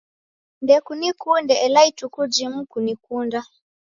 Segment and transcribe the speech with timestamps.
[0.63, 3.39] Ndekunikunde ela ituku jimu kunikunda.